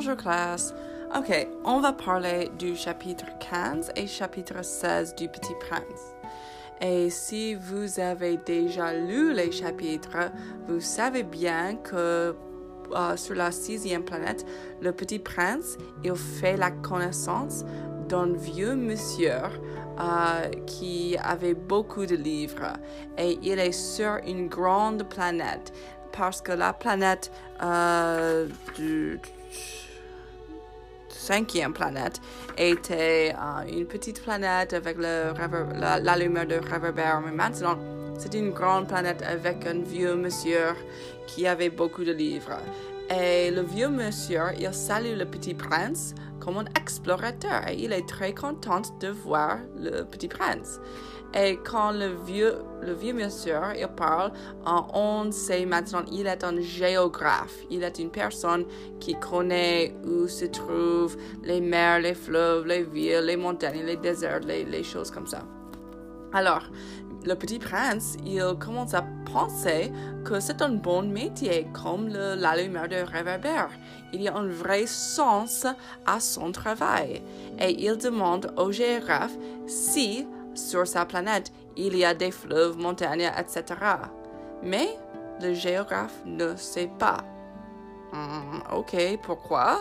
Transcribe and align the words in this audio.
Bonjour 0.00 0.16
classe. 0.16 0.72
Ok, 1.16 1.48
on 1.64 1.80
va 1.80 1.92
parler 1.92 2.52
du 2.56 2.76
chapitre 2.76 3.24
15 3.40 3.90
et 3.96 4.06
chapitre 4.06 4.64
16 4.64 5.16
du 5.16 5.26
Petit 5.26 5.54
Prince. 5.68 6.14
Et 6.80 7.10
si 7.10 7.56
vous 7.56 7.98
avez 7.98 8.36
déjà 8.36 8.94
lu 8.94 9.32
les 9.32 9.50
chapitres, 9.50 10.30
vous 10.68 10.78
savez 10.78 11.24
bien 11.24 11.74
que 11.74 12.32
euh, 12.92 13.16
sur 13.16 13.34
la 13.34 13.50
sixième 13.50 14.04
planète, 14.04 14.46
le 14.80 14.92
Petit 14.92 15.18
Prince, 15.18 15.76
il 16.04 16.14
fait 16.14 16.56
la 16.56 16.70
connaissance 16.70 17.64
d'un 18.08 18.34
vieux 18.34 18.76
monsieur 18.76 19.42
euh, 19.98 20.48
qui 20.64 21.16
avait 21.20 21.54
beaucoup 21.54 22.06
de 22.06 22.14
livres 22.14 22.74
et 23.18 23.36
il 23.42 23.58
est 23.58 23.72
sur 23.72 24.20
une 24.24 24.46
grande 24.46 25.08
planète 25.08 25.72
parce 26.12 26.40
que 26.40 26.52
la 26.52 26.72
planète 26.72 27.32
euh, 27.62 28.46
du 28.76 29.20
cinquième 31.28 31.74
planète 31.74 32.20
était 32.56 33.34
euh, 33.34 33.78
une 33.78 33.86
petite 33.86 34.22
planète 34.22 34.72
avec 34.72 34.96
le 34.96 35.34
la, 35.78 36.00
la, 36.00 36.16
lumière 36.16 36.46
de 36.46 36.58
réverbère. 36.72 37.20
Mais 37.24 37.32
maintenant, 37.32 37.76
c'est 38.18 38.34
une 38.34 38.50
grande 38.50 38.88
planète 38.88 39.22
avec 39.22 39.66
un 39.66 39.80
vieux 39.82 40.16
monsieur 40.16 40.68
qui 41.26 41.46
avait 41.46 41.68
beaucoup 41.80 42.04
de 42.04 42.12
livres. 42.12 42.58
Et 43.10 43.50
le 43.50 43.62
vieux 43.62 43.90
monsieur, 43.90 44.44
il 44.58 44.72
salue 44.72 45.16
le 45.22 45.26
petit 45.26 45.54
prince 45.54 46.14
un 46.56 46.64
explorateur 46.80 47.68
et 47.68 47.74
il 47.74 47.92
est 47.92 48.08
très 48.08 48.32
content 48.34 48.82
de 49.00 49.08
voir 49.08 49.58
le 49.76 50.04
petit 50.04 50.28
prince. 50.28 50.80
Et 51.34 51.58
quand 51.58 51.92
le 51.92 52.14
vieux, 52.24 52.54
le 52.80 52.94
vieux 52.94 53.12
monsieur 53.12 53.58
il 53.76 53.86
parle, 53.88 54.32
on 54.64 55.30
sait 55.30 55.66
maintenant 55.66 56.02
qu'il 56.02 56.26
est 56.26 56.42
un 56.42 56.58
géographe. 56.60 57.54
Il 57.70 57.82
est 57.82 57.98
une 57.98 58.10
personne 58.10 58.64
qui 58.98 59.14
connaît 59.14 59.94
où 60.06 60.26
se 60.26 60.46
trouvent 60.46 61.16
les 61.42 61.60
mers, 61.60 62.00
les 62.00 62.14
fleuves, 62.14 62.66
les 62.66 62.82
villes, 62.82 63.24
les 63.24 63.36
montagnes, 63.36 63.84
les 63.84 63.96
déserts, 63.96 64.40
les, 64.40 64.64
les 64.64 64.82
choses 64.82 65.10
comme 65.10 65.26
ça. 65.26 65.42
Alors, 66.32 66.64
le 67.24 67.34
petit 67.34 67.58
prince, 67.58 68.16
il 68.24 68.42
commence 68.58 68.94
à 68.94 69.04
penser 69.32 69.92
que 70.24 70.40
c'est 70.40 70.62
un 70.62 70.70
bon 70.70 71.02
métier 71.02 71.66
comme 71.72 72.08
le, 72.08 72.34
la 72.34 72.56
lumière 72.56 72.88
de 72.88 72.96
réverbère. 72.96 73.70
Il 74.12 74.22
y 74.22 74.28
a 74.28 74.36
un 74.36 74.46
vrai 74.46 74.86
sens 74.86 75.66
à 76.06 76.20
son 76.20 76.52
travail 76.52 77.22
et 77.58 77.70
il 77.84 77.96
demande 77.96 78.52
au 78.56 78.72
géographe 78.72 79.36
si 79.66 80.26
sur 80.54 80.86
sa 80.86 81.04
planète 81.04 81.52
il 81.76 81.96
y 81.96 82.04
a 82.04 82.14
des 82.14 82.30
fleuves, 82.30 82.76
montagnes, 82.76 83.30
etc. 83.38 83.64
Mais 84.62 84.88
le 85.40 85.54
géographe 85.54 86.22
ne 86.24 86.56
sait 86.56 86.90
pas. 86.98 87.24
Hmm, 88.12 88.60
ok, 88.74 88.96
pourquoi? 89.22 89.78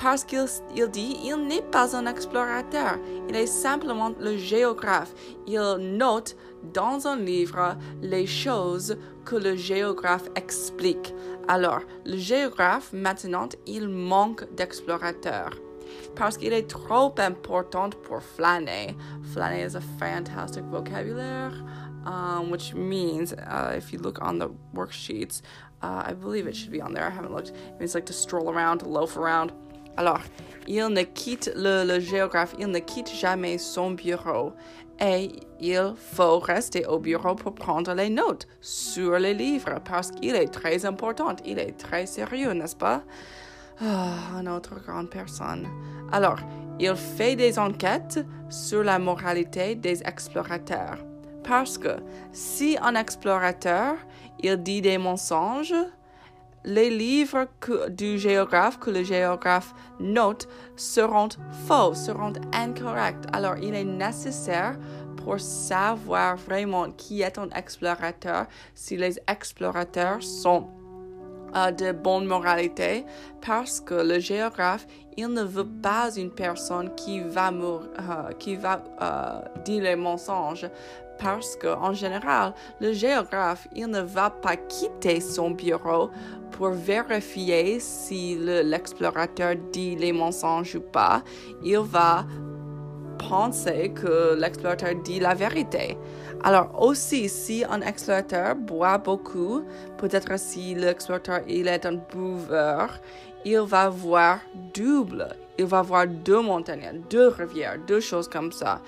Parce 0.00 0.24
qu'il 0.24 0.46
dit 0.90 1.18
il 1.22 1.46
n'est 1.46 1.62
pas 1.62 1.94
un 1.94 2.06
explorateur, 2.06 2.98
il 3.28 3.36
est 3.36 3.46
simplement 3.46 4.12
le 4.18 4.36
géographe. 4.36 5.12
Il 5.46 5.60
note 5.98 6.36
dans 6.72 7.06
un 7.06 7.16
livre 7.16 7.76
les 8.00 8.26
choses 8.26 8.96
que 9.24 9.36
le 9.36 9.56
géographe 9.56 10.28
explique. 10.34 11.14
Alors, 11.48 11.82
le 12.06 12.16
géographe, 12.16 12.92
maintenant, 12.92 13.48
il 13.66 13.88
manque 13.88 14.44
d'explorateurs. 14.54 15.50
Parce 16.14 16.38
qu'il 16.38 16.52
est 16.52 16.68
trop 16.68 17.12
important 17.18 17.90
pour 17.90 18.22
flâner. 18.22 18.96
Flâner 19.34 19.64
is 19.64 19.74
a 19.74 19.80
fantastic 19.98 20.64
vocabulary, 20.64 21.52
um, 22.06 22.50
which 22.50 22.74
means, 22.74 23.32
uh, 23.32 23.74
if 23.76 23.92
you 23.92 23.98
look 23.98 24.22
on 24.22 24.38
the 24.38 24.48
worksheets, 24.74 25.42
uh, 25.82 26.04
I 26.06 26.14
believe 26.14 26.46
it 26.46 26.54
should 26.54 26.70
be 26.70 26.80
on 26.80 26.94
there. 26.94 27.06
I 27.06 27.10
haven't 27.10 27.34
looked. 27.34 27.50
It 27.50 27.80
means 27.80 27.94
like 27.94 28.06
to 28.06 28.12
stroll 28.12 28.50
around, 28.50 28.78
to 28.78 28.88
loaf 28.88 29.16
around. 29.16 29.52
Alors, 29.96 30.20
il 30.66 30.86
ne 30.86 31.02
quitte 31.02 31.52
le, 31.56 31.98
géographe, 31.98 32.54
il 32.58 32.68
ne 32.68 32.78
quitte 32.78 33.12
jamais 33.12 33.58
son 33.58 33.90
bureau 33.90 34.52
et 35.00 35.32
il 35.60 35.94
faut 35.96 36.38
rester 36.38 36.86
au 36.86 36.98
bureau 36.98 37.34
pour 37.34 37.54
prendre 37.54 37.92
les 37.94 38.10
notes 38.10 38.46
sur 38.60 39.18
les 39.18 39.34
livres 39.34 39.80
parce 39.84 40.10
qu'il 40.10 40.34
est 40.34 40.48
très 40.48 40.84
important, 40.84 41.34
il 41.44 41.58
est 41.58 41.76
très 41.76 42.06
sérieux, 42.06 42.52
n'est-ce 42.52 42.76
pas? 42.76 43.02
Ah, 43.82 44.38
une 44.38 44.48
autre 44.48 44.74
grande 44.86 45.08
personne. 45.08 45.66
Alors, 46.12 46.38
il 46.78 46.94
fait 46.94 47.34
des 47.34 47.58
enquêtes 47.58 48.24
sur 48.50 48.84
la 48.84 48.98
moralité 48.98 49.74
des 49.74 50.02
explorateurs. 50.02 50.98
Parce 51.44 51.78
que 51.78 51.96
si 52.32 52.76
un 52.82 52.94
explorateur, 52.94 53.96
il 54.42 54.56
dit 54.62 54.82
des 54.82 54.98
mensonges, 54.98 55.74
les 56.64 56.90
livres 56.90 57.46
du 57.88 58.18
géographe 58.18 58.78
que 58.78 58.90
le 58.90 59.02
géographe 59.02 59.74
note 59.98 60.48
seront 60.76 61.28
faux, 61.66 61.94
seront 61.94 62.32
incorrects. 62.52 63.26
Alors, 63.32 63.56
il 63.56 63.74
est 63.74 63.84
nécessaire 63.84 64.76
pour 65.16 65.40
savoir 65.40 66.36
vraiment 66.36 66.90
qui 66.90 67.22
est 67.22 67.38
un 67.38 67.48
explorateur, 67.50 68.46
si 68.74 68.96
les 68.96 69.18
explorateurs 69.28 70.22
sont 70.22 70.68
euh, 71.56 71.70
de 71.70 71.92
bonne 71.92 72.26
moralité, 72.26 73.04
parce 73.44 73.80
que 73.80 73.94
le 73.94 74.18
géographe, 74.20 74.86
il 75.16 75.28
ne 75.28 75.42
veut 75.42 75.66
pas 75.66 76.14
une 76.16 76.30
personne 76.30 76.94
qui 76.94 77.20
va, 77.20 77.50
euh, 77.50 78.30
euh, 78.48 79.40
dire 79.64 79.82
les 79.82 79.96
mensonges, 79.96 80.66
parce 81.18 81.56
qu'en 81.56 81.92
général, 81.92 82.54
le 82.80 82.92
géographe, 82.92 83.68
il 83.74 83.88
ne 83.88 84.00
va 84.00 84.30
pas 84.30 84.56
quitter 84.56 85.20
son 85.20 85.50
bureau 85.50 86.10
pour 86.60 86.72
vérifier 86.72 87.80
si 87.80 88.36
l'explorateur 88.38 89.54
dit 89.72 89.96
les 89.96 90.12
mensonges 90.12 90.74
ou 90.74 90.82
pas. 90.82 91.22
Il 91.62 91.78
va 91.78 92.26
penser 93.16 93.92
que 93.94 94.34
l'explorateur 94.38 94.94
dit 95.02 95.20
la 95.20 95.32
vérité. 95.32 95.96
Alors 96.44 96.68
aussi, 96.78 97.30
si 97.30 97.64
un 97.64 97.80
explorateur 97.80 98.56
boit 98.56 98.98
beaucoup, 98.98 99.62
peut-être 99.96 100.38
si 100.38 100.74
l'explorateur 100.74 101.40
il 101.48 101.66
est 101.66 101.86
un 101.86 101.94
buveur, 101.94 103.00
il 103.46 103.60
va 103.60 103.88
voir 103.88 104.40
double. 104.74 105.28
Il 105.56 105.64
va 105.64 105.80
voir 105.80 106.06
deux 106.06 106.42
montagnes, 106.42 107.00
deux 107.08 107.28
rivières, 107.28 107.78
deux 107.86 108.00
choses 108.00 108.28
comme 108.28 108.52
ça. 108.52 108.82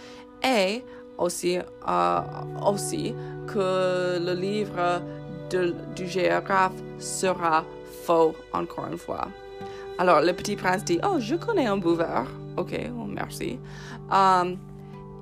Et 0.45 0.85
aussi, 1.17 1.59
euh, 1.89 2.21
aussi 2.67 3.15
que 3.47 4.19
le 4.19 4.35
livre 4.35 5.01
du 5.95 6.07
géographe 6.09 6.75
sera 6.99 7.65
faux, 8.05 8.35
encore 8.53 8.87
une 8.91 8.99
fois. 8.99 9.29
Alors, 9.99 10.21
le 10.21 10.33
petit 10.33 10.57
prince 10.57 10.85
dit, 10.85 10.99
oh, 11.05 11.17
je 11.19 11.37
connais 11.37 11.67
un 11.67 11.77
buveur. 11.77 12.27
Ok, 12.57 12.79
merci. 13.09 13.59
Um, 14.11 14.59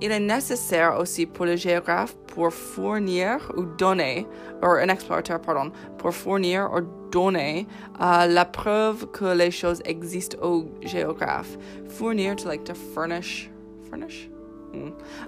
il 0.00 0.10
est 0.10 0.20
nécessaire 0.20 0.98
aussi 0.98 1.26
pour 1.26 1.44
le 1.44 1.56
géographe 1.56 2.16
pour 2.28 2.52
fournir 2.52 3.52
ou 3.56 3.64
donner, 3.64 4.26
ou 4.62 4.66
un 4.66 4.88
explorateur, 4.88 5.40
pardon, 5.40 5.70
pour 5.98 6.14
fournir 6.14 6.70
ou 6.72 6.80
donner 7.10 7.66
uh, 8.00 8.26
la 8.26 8.44
preuve 8.44 9.06
que 9.10 9.36
les 9.36 9.50
choses 9.50 9.82
existent 9.84 10.38
au 10.42 10.70
géographe. 10.82 11.58
Fournir, 11.88 12.36
to 12.36 12.48
like 12.48 12.64
to 12.64 12.74
furnish, 12.74 13.50
furnish? 13.90 14.30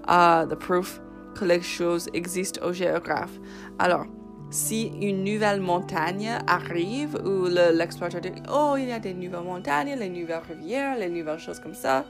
uh, 0.08 0.46
the 0.46 0.56
proof 0.56 1.00
que 1.34 1.44
les 1.44 1.62
choses 1.62 2.08
existent 2.14 2.60
au 2.62 2.72
géographe. 2.72 3.38
Alors, 3.78 4.06
si 4.52 4.92
une 5.00 5.24
nouvelle 5.24 5.60
montagne 5.60 6.38
arrive 6.46 7.16
où 7.24 7.46
l'explorateur 7.46 8.20
dit 8.20 8.42
Oh, 8.52 8.74
il 8.78 8.88
y 8.88 8.92
a 8.92 8.98
des 8.98 9.14
nouvelles 9.14 9.40
montagnes, 9.40 9.96
les 9.98 10.10
nouvelles 10.10 10.42
rivières, 10.46 10.96
les 10.96 11.08
nouvelles 11.08 11.38
choses 11.38 11.58
comme 11.58 11.74
ça, 11.74 12.04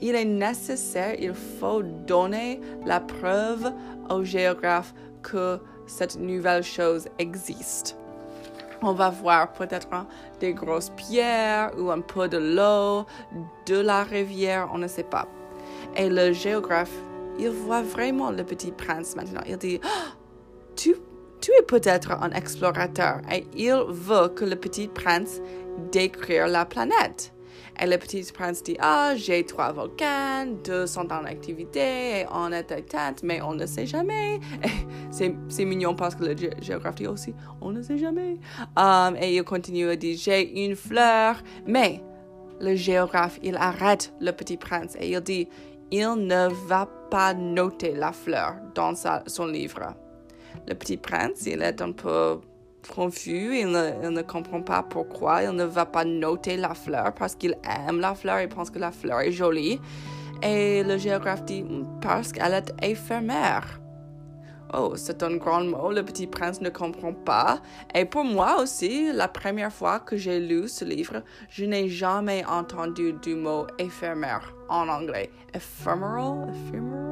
il 0.00 0.14
est 0.14 0.24
nécessaire, 0.24 1.16
il 1.18 1.34
faut 1.34 1.82
donner 1.82 2.60
la 2.86 3.00
preuve 3.00 3.72
au 4.08 4.22
géographe 4.22 4.94
que 5.22 5.58
cette 5.86 6.18
nouvelle 6.18 6.62
chose 6.62 7.08
existe. 7.18 7.96
On 8.80 8.92
va 8.92 9.10
voir 9.10 9.52
peut-être 9.52 9.88
des 10.40 10.54
grosses 10.54 10.90
pierres 10.90 11.72
ou 11.78 11.90
un 11.90 12.00
peu 12.00 12.28
de 12.28 12.38
l'eau, 12.38 13.06
de 13.66 13.78
la 13.80 14.04
rivière, 14.04 14.70
on 14.72 14.78
ne 14.78 14.88
sait 14.88 15.04
pas. 15.04 15.26
Et 15.96 16.08
le 16.08 16.32
géographe, 16.32 16.94
il 17.38 17.50
voit 17.50 17.82
vraiment 17.82 18.30
le 18.30 18.44
petit 18.44 18.70
prince 18.70 19.16
maintenant. 19.16 19.42
Il 19.46 19.56
dit, 19.56 19.80
oh, 19.84 19.88
tu, 20.76 20.94
tu 21.42 21.50
es 21.58 21.62
peut-être 21.62 22.12
un 22.12 22.30
explorateur 22.30 23.20
et 23.30 23.44
il 23.54 23.74
veut 23.88 24.28
que 24.28 24.44
le 24.44 24.56
petit 24.56 24.88
prince 24.88 25.40
décrire 25.90 26.46
la 26.46 26.64
planète. 26.64 27.34
Et 27.80 27.86
le 27.86 27.96
petit 27.98 28.24
prince 28.32 28.62
dit, 28.62 28.76
ah, 28.80 29.14
j'ai 29.16 29.44
trois 29.44 29.72
volcans, 29.72 30.46
deux 30.62 30.86
sont 30.86 31.12
en 31.12 31.24
activité 31.24 32.20
et 32.20 32.26
on 32.32 32.52
est 32.52 32.70
éteinte, 32.70 33.22
mais 33.24 33.40
on 33.42 33.54
ne 33.54 33.66
sait 33.66 33.86
jamais. 33.86 34.38
C'est 35.10 35.64
mignon 35.64 35.94
parce 35.94 36.14
que 36.14 36.24
le 36.24 36.36
géographe 36.60 36.94
dit 36.96 37.06
aussi, 37.06 37.34
on 37.60 37.70
ne 37.70 37.82
sait 37.82 37.98
jamais. 37.98 38.38
Um, 38.76 39.16
et 39.20 39.34
il 39.34 39.42
continue 39.42 39.88
à 39.88 39.96
dire, 39.96 40.16
j'ai 40.16 40.64
une 40.64 40.76
fleur, 40.76 41.42
mais 41.66 42.02
le 42.60 42.76
géographe, 42.76 43.40
il 43.42 43.56
arrête 43.56 44.12
le 44.20 44.30
petit 44.30 44.56
prince 44.56 44.96
et 45.00 45.10
il 45.10 45.20
dit, 45.20 45.48
il 45.90 46.14
ne 46.14 46.48
va 46.66 46.86
pas 47.10 47.34
noter 47.34 47.94
la 47.94 48.12
fleur 48.12 48.54
dans 48.74 48.94
son 49.26 49.46
livre. 49.46 49.94
Le 50.68 50.74
petit 50.74 50.96
prince, 50.96 51.46
il 51.46 51.62
est 51.62 51.80
un 51.80 51.92
peu 51.92 52.40
confus, 52.88 53.58
il 53.58 53.70
ne, 53.70 54.22
comprend 54.22 54.62
pas 54.62 54.82
pourquoi, 54.82 55.42
il 55.42 55.50
ne 55.50 55.64
va 55.64 55.86
pas 55.86 56.04
noter 56.04 56.56
la 56.56 56.74
fleur 56.74 57.12
parce 57.14 57.34
qu'il 57.34 57.56
aime 57.64 58.00
la 58.00 58.14
fleur, 58.14 58.40
il 58.40 58.48
pense 58.48 58.70
que 58.70 58.78
la 58.78 58.90
fleur 58.90 59.20
est 59.20 59.32
jolie. 59.32 59.80
Et 60.42 60.82
le 60.82 60.98
géographe 60.98 61.44
dit 61.44 61.64
parce 62.00 62.32
qu'elle 62.32 62.54
est 62.54 62.72
éphémère. 62.82 63.78
Oh, 64.74 64.94
c'est 64.96 65.22
un 65.22 65.36
grand 65.36 65.64
mot, 65.64 65.92
le 65.92 66.02
petit 66.02 66.26
prince 66.26 66.60
ne 66.62 66.70
comprend 66.70 67.12
pas. 67.12 67.60
Et 67.94 68.06
pour 68.06 68.24
moi 68.24 68.60
aussi, 68.60 69.12
la 69.12 69.28
première 69.28 69.72
fois 69.72 70.00
que 70.00 70.16
j'ai 70.16 70.40
lu 70.40 70.66
ce 70.66 70.84
livre, 70.84 71.22
je 71.50 71.66
n'ai 71.66 71.88
jamais 71.88 72.42
entendu 72.46 73.12
du 73.22 73.34
mot 73.34 73.66
éphémère 73.78 74.54
en 74.70 74.88
anglais. 74.88 75.30
Ephemeral? 75.52 76.48
Ephemeral? 76.48 77.11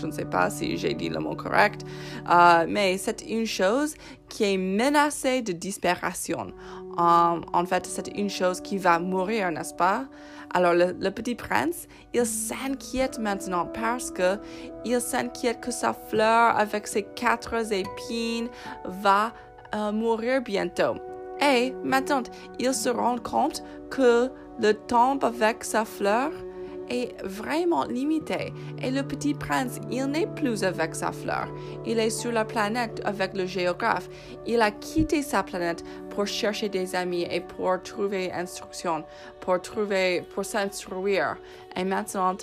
Je 0.00 0.06
ne 0.06 0.12
sais 0.12 0.24
pas 0.24 0.48
si 0.50 0.78
j'ai 0.78 0.94
dit 0.94 1.08
le 1.08 1.18
mot 1.18 1.34
correct, 1.34 1.82
euh, 2.30 2.64
mais 2.68 2.96
c'est 2.96 3.22
une 3.28 3.46
chose 3.46 3.94
qui 4.28 4.44
est 4.44 4.56
menacée 4.56 5.42
de 5.42 5.52
disparition. 5.52 6.52
En 6.96 7.64
fait, 7.66 7.86
c'est 7.86 8.08
une 8.18 8.28
chose 8.28 8.60
qui 8.60 8.76
va 8.76 8.98
mourir, 8.98 9.50
n'est-ce 9.50 9.74
pas? 9.74 10.04
Alors 10.52 10.74
le, 10.74 11.10
petit 11.10 11.34
prince, 11.34 11.86
il 12.12 12.26
s'inquiète 12.26 13.18
maintenant 13.18 13.66
parce 13.66 14.10
que 14.10 14.38
il 14.84 15.00
s'inquiète 15.00 15.60
que 15.60 15.70
sa 15.70 15.92
fleur 15.92 16.56
avec 16.56 16.88
ses 16.88 17.04
quatre 17.04 17.72
épines 17.72 18.48
va 18.84 19.32
euh, 19.74 19.92
mourir 19.92 20.42
bientôt. 20.42 20.96
Et 21.40 21.72
maintenant, 21.84 22.22
il 22.58 22.74
se 22.74 22.88
rend 22.88 23.18
compte 23.18 23.62
que 23.90 24.28
le 24.60 24.72
temps 24.74 25.16
avec 25.18 25.62
sa 25.62 25.84
fleur 25.84 26.32
est 26.90 27.14
vraiment 27.24 27.84
limité 27.84 28.52
et 28.82 28.90
le 28.90 29.02
petit 29.02 29.34
prince, 29.34 29.78
il 29.90 30.04
n'est 30.06 30.26
plus 30.26 30.64
avec 30.64 30.94
sa 30.94 31.12
fleur. 31.12 31.48
Il 31.86 31.98
est 31.98 32.10
sur 32.10 32.32
la 32.32 32.44
planète 32.44 33.00
avec 33.04 33.34
le 33.34 33.46
géographe. 33.46 34.08
Il 34.46 34.60
a 34.60 34.70
quitté 34.70 35.22
sa 35.22 35.42
planète 35.42 35.84
pour 36.10 36.26
chercher 36.26 36.68
des 36.68 36.94
amis 36.94 37.26
et 37.30 37.40
pour 37.40 37.80
trouver 37.82 38.32
instruction, 38.32 39.04
pour 39.40 39.60
trouver, 39.62 40.22
pour 40.34 40.44
s'instruire. 40.44 41.36
Et 41.76 41.84
maintenant, 41.84 42.36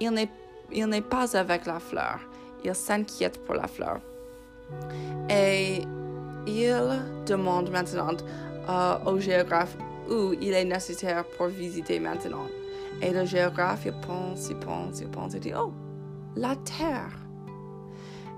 il 0.00 0.10
n'est, 0.10 0.28
il 0.72 0.86
n'est 0.86 1.00
pas 1.00 1.36
avec 1.36 1.66
la 1.66 1.80
fleur. 1.80 2.20
Il 2.64 2.74
s'inquiète 2.74 3.42
pour 3.44 3.54
la 3.54 3.66
fleur. 3.66 4.00
Et 5.30 5.82
il 6.46 7.02
demande 7.26 7.70
maintenant 7.70 8.16
euh, 8.68 8.98
au 9.06 9.18
géographe 9.18 9.76
où 10.08 10.32
il 10.40 10.52
est 10.52 10.64
nécessaire 10.64 11.24
pour 11.24 11.46
visiter 11.46 11.98
maintenant. 11.98 12.46
Et 13.02 13.12
le 13.12 13.24
géographe, 13.24 13.84
il 13.86 13.92
pense, 13.92 14.48
il 14.48 14.56
pense, 14.56 15.00
il 15.00 15.08
pense, 15.08 15.34
il 15.34 15.40
dit, 15.40 15.52
oh, 15.56 15.72
la 16.34 16.56
Terre. 16.56 17.26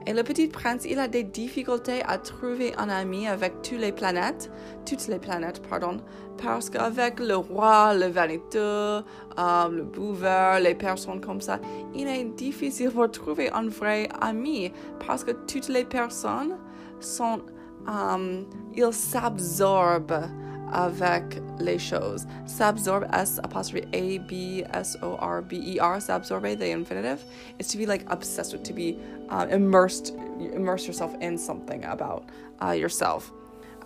Et 0.07 0.15
le 0.15 0.23
petit 0.23 0.49
prince, 0.49 0.87
il 0.89 0.99
a 0.99 1.07
des 1.07 1.23
difficultés 1.23 2.03
à 2.07 2.17
trouver 2.17 2.75
un 2.77 2.89
ami 2.89 3.29
avec 3.29 3.61
toutes 3.63 3.79
les 3.79 3.93
planètes, 3.93 4.51
toutes 4.87 5.07
les 5.07 5.19
planètes, 5.19 5.61
pardon, 5.69 5.99
parce 6.43 6.71
qu'avec 6.71 7.21
le 7.21 7.37
roi, 7.37 7.93
le 7.95 8.07
vaniteux, 8.07 8.59
euh, 8.59 9.69
le 9.71 9.83
buveur, 9.83 10.61
les 10.61 10.75
personnes 10.75 11.21
comme 11.21 11.43
ça, 11.43 11.61
il 11.95 12.09
est 12.09 12.25
difficile 12.25 12.91
de 12.91 13.07
trouver 13.07 13.51
un 13.53 13.69
vrai 13.69 14.09
ami 14.21 14.73
parce 15.07 15.25
que 15.25 15.33
toutes 15.33 15.69
les 15.69 15.85
personnes 15.85 16.57
sont, 17.01 17.43
um, 17.87 18.47
ils 18.75 18.93
s'absorbent 18.93 20.31
avec 20.73 21.41
les 21.59 21.79
choses. 21.79 22.27
S'absorbe, 22.47 23.07
S 23.13 23.39
apostrophe 23.43 23.85
A 23.93 24.19
B 24.19 24.65
S 24.73 24.97
O 25.03 25.17
R 25.21 25.43
B 25.43 25.55
E 25.55 25.79
R, 25.81 26.01
s'absorber, 26.01 26.57
the 26.59 26.71
infinitive, 26.71 27.25
is 27.59 27.69
to 27.69 27.79
be 27.79 27.87
like 27.87 28.05
obsessed 28.11 28.53
with, 28.53 28.63
to 28.65 28.73
be 28.73 28.99
uh, 29.31 29.47
immersed, 29.51 30.15
immerse 30.55 30.87
yourself 30.87 31.15
in 31.21 31.37
something 31.37 31.85
about 31.85 32.25
uh, 32.63 32.73
yourself. 32.73 33.33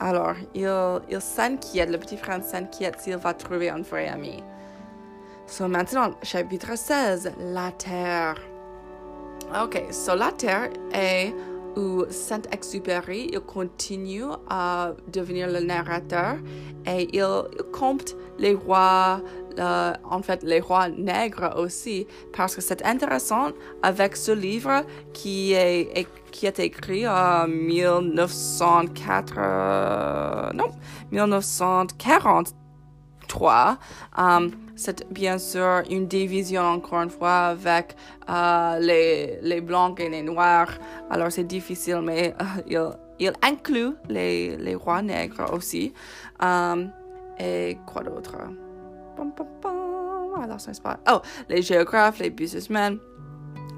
Alors, 0.00 0.34
il, 0.54 1.00
il 1.08 1.20
s'inquiète, 1.20 1.90
le 1.90 1.98
petit 1.98 2.16
frère 2.16 2.42
s'inquiète 2.42 3.00
s'il 3.00 3.16
va 3.16 3.34
trouver 3.34 3.70
un 3.70 3.82
vrai 3.82 4.08
ami. 4.08 4.42
So 5.46 5.68
maintenant, 5.68 6.14
chapitre 6.22 6.76
16, 6.76 7.32
la 7.38 7.70
terre. 7.72 8.36
Ok, 9.54 9.92
so 9.92 10.14
la 10.14 10.32
terre 10.32 10.70
est 10.92 11.34
où 11.76 12.04
Saint-Exupéry 12.08 13.30
il 13.32 13.40
continue 13.40 14.24
à 14.48 14.92
devenir 15.12 15.48
le 15.48 15.60
narrateur 15.60 16.36
et 16.86 17.08
il, 17.12 17.24
compte 17.72 18.16
les 18.38 18.54
rois, 18.54 19.20
en 19.58 20.22
fait 20.22 20.42
les 20.42 20.60
rois 20.60 20.88
nègres 20.88 21.54
aussi, 21.56 22.06
parce 22.32 22.54
que 22.54 22.60
c'est 22.60 22.84
intéressant 22.84 23.50
avec 23.82 24.16
ce 24.16 24.32
livre 24.32 24.84
qui 25.12 25.52
est, 25.52 26.06
qui 26.30 26.46
est 26.46 26.58
écrit 26.58 27.06
en 27.06 27.46
1904, 27.46 29.34
euh, 29.38 30.50
non, 30.54 30.70
1943. 33.32 33.78
C'est 34.74 35.12
bien 35.12 35.38
sûr 35.38 35.82
une 35.90 36.06
division, 36.06 36.62
encore 36.62 37.02
une 37.02 37.10
fois, 37.10 37.48
avec 37.48 37.94
euh, 38.28 38.78
les, 38.80 39.38
les 39.42 39.60
blancs 39.60 40.00
et 40.00 40.08
les 40.08 40.22
noirs. 40.22 40.70
Alors 41.10 41.30
c'est 41.30 41.44
difficile, 41.44 42.00
mais 42.02 42.34
euh, 42.70 42.90
il, 43.18 43.32
inclut 43.42 43.94
les, 44.08 44.56
les 44.56 44.74
rois 44.74 45.02
nègres 45.02 45.52
aussi. 45.52 45.92
Euh, 46.42 46.86
et 47.38 47.78
quoi 47.86 48.02
d'autre? 48.02 48.36
Oh, 51.10 51.20
les 51.48 51.62
géographes, 51.62 52.18
les 52.18 52.30
businessmen, 52.30 52.98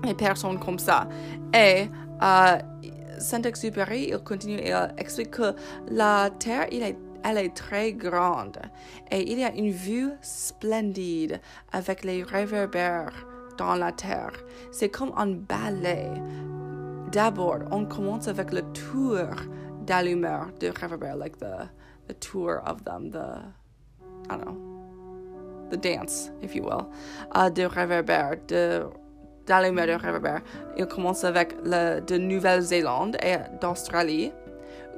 les 0.05 0.15
personnes 0.15 0.59
comme 0.59 0.79
ça. 0.79 1.09
Et 1.53 1.89
Saint-Exupéry, 3.19 4.09
il 4.11 4.19
continue 4.19 4.59
et 4.59 4.73
explique 4.97 5.33
que 5.33 5.55
la 5.89 6.31
Terre, 6.39 6.67
il 6.71 6.83
est 6.83 6.97
elle 7.25 7.39
est 7.39 7.55
très 7.55 7.93
grande 7.93 8.59
et 9.11 9.33
il 9.33 9.39
y 9.39 9.45
a 9.45 9.53
une 9.53 9.71
vue 9.71 10.11
splendide 10.21 11.41
avec 11.73 12.05
les 12.05 12.23
réverbères 12.23 13.27
dans 13.57 13.75
la 13.75 13.93
terre. 13.93 14.33
C'est 14.71 14.91
comme 14.91 15.13
un 15.17 15.33
ballet. 15.33 16.11
D'abord, 17.11 17.61
on 17.71 17.87
commence 17.87 18.29
avec 18.29 18.53
le 18.53 18.63
tour 18.73 19.27
d'allumeur 19.87 20.49
de 20.61 20.69
réverbères, 20.69 21.17
like 21.17 21.39
the, 21.39 21.69
tour 22.21 22.61
of 22.67 22.85
them, 22.85 23.11
the, 23.11 23.41
I 24.29 24.37
don't 24.37 24.45
know, 24.45 25.69
the 25.71 25.77
dance, 25.77 26.31
if 26.43 26.55
you 26.55 26.63
will, 26.65 26.91
uh, 27.35 27.51
de 27.51 27.65
réverbères, 27.65 28.37
de 28.49 28.85
d'allumeur 29.47 29.87
de 29.87 29.93
réverbères. 29.93 30.43
Il 30.79 30.87
commence 30.87 31.23
avec 31.23 31.55
le 31.63 32.01
de 32.01 32.17
Nouvelle-Zélande 32.17 33.17
et 33.23 33.37
d'Australie 33.61 34.33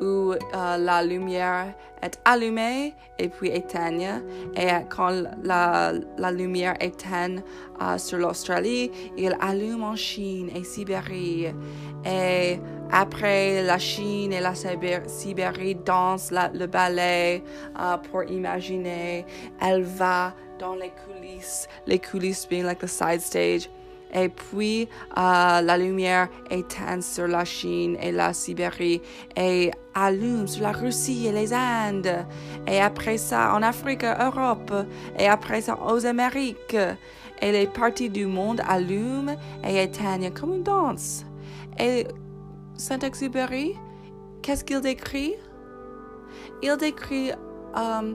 où 0.00 0.32
euh, 0.32 0.76
la 0.76 1.02
lumière 1.02 1.75
est 2.02 2.18
allumée 2.25 2.94
et 3.18 3.28
puis 3.28 3.50
éteigne. 3.50 4.23
Et 4.56 4.68
quand 4.88 5.25
la, 5.42 5.92
la 6.18 6.30
lumière 6.30 6.75
éteint 6.80 7.37
euh, 7.80 7.99
sur 7.99 8.18
l'Australie, 8.18 8.90
il 9.16 9.37
allume 9.40 9.82
en 9.82 9.97
Chine 9.97 10.50
et 10.54 10.64
Sibérie. 10.64 11.47
Et 12.04 12.61
après, 12.92 13.62
la 13.62 13.78
Chine 13.78 14.32
et 14.32 14.40
la 14.40 14.54
Sibérie 14.54 15.75
dansent 15.75 16.32
le 16.32 16.66
ballet 16.66 17.42
euh, 17.80 17.97
pour 17.97 18.25
imaginer. 18.25 19.25
Elle 19.61 19.82
va 19.82 20.35
dans 20.59 20.75
les 20.75 20.92
coulisses, 21.04 21.68
les 21.87 21.99
coulisses 21.99 22.47
being 22.49 22.64
like 22.64 22.78
the 22.78 22.87
side 22.87 23.20
stage. 23.20 23.68
Et 24.14 24.28
puis, 24.28 24.88
euh, 25.16 25.60
la 25.60 25.76
lumière 25.76 26.28
éteint 26.50 27.00
sur 27.00 27.26
la 27.26 27.44
Chine 27.44 27.96
et 28.00 28.12
la 28.12 28.32
Sibérie 28.32 29.02
et 29.36 29.70
allume 29.94 30.46
sur 30.46 30.62
la 30.62 30.72
Russie 30.72 31.26
et 31.26 31.32
les 31.32 31.52
Indes. 31.52 32.26
Et 32.66 32.80
après 32.80 33.18
ça, 33.18 33.54
en 33.54 33.62
Afrique, 33.62 34.04
Europe. 34.04 34.72
Et 35.18 35.26
après 35.26 35.60
ça, 35.60 35.78
aux 35.86 36.06
Amériques. 36.06 36.76
Et 37.42 37.52
les 37.52 37.66
parties 37.66 38.08
du 38.08 38.26
monde 38.26 38.62
allument 38.66 39.36
et 39.62 39.82
éteignent 39.82 40.32
comme 40.32 40.54
une 40.54 40.62
danse. 40.62 41.26
Et 41.78 42.06
Saint-Exupéry, 42.75 43.75
qu'est-ce 44.40 44.64
qu'il 44.64 44.80
décrit? 44.80 45.34
Il 46.62 46.76
décrit 46.78 47.32
euh, 47.76 48.14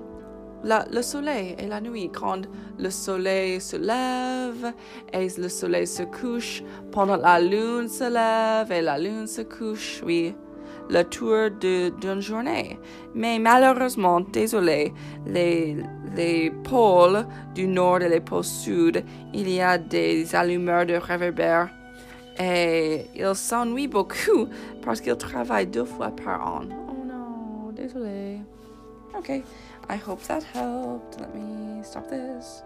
le 0.63 1.01
soleil 1.01 1.55
et 1.57 1.67
la 1.67 1.81
nuit, 1.81 2.09
quand 2.13 2.41
le 2.77 2.89
soleil 2.89 3.59
se 3.59 3.77
lève 3.77 4.73
et 5.11 5.27
le 5.37 5.49
soleil 5.49 5.87
se 5.87 6.03
couche, 6.03 6.63
pendant 6.91 7.17
la 7.17 7.39
lune 7.39 7.87
se 7.87 8.03
lève 8.03 8.71
et 8.71 8.81
la 8.81 8.97
lune 8.97 9.27
se 9.27 9.41
couche, 9.41 10.01
oui, 10.05 10.35
le 10.89 11.03
tour 11.03 11.49
d'une 11.59 12.21
journée. 12.21 12.79
Mais 13.15 13.39
malheureusement, 13.39 14.21
désolé, 14.21 14.93
les, 15.25 15.77
les 16.15 16.51
pôles 16.63 17.25
du 17.55 17.67
nord 17.67 18.01
et 18.01 18.09
les 18.09 18.19
pôles 18.19 18.43
sud, 18.43 19.03
il 19.33 19.49
y 19.49 19.61
a 19.61 19.77
des 19.77 20.35
allumeurs 20.35 20.85
de 20.85 20.95
réverbères 20.95 21.69
et 22.39 23.05
ils 23.15 23.35
s'ennuient 23.35 23.87
beaucoup 23.87 24.47
parce 24.83 25.01
qu'ils 25.01 25.17
travaillent 25.17 25.67
deux 25.67 25.85
fois 25.85 26.11
par 26.11 26.55
an. 26.55 26.61
Oh 26.89 27.05
non, 27.05 27.71
désolé. 27.71 28.37
Ok. 29.17 29.43
I 29.91 29.97
hope 29.97 30.23
that 30.23 30.41
helped. 30.41 31.19
Let 31.19 31.35
me 31.35 31.83
stop 31.83 32.09
this. 32.09 32.63